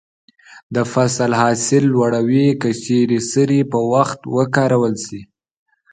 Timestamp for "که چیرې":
2.61-3.19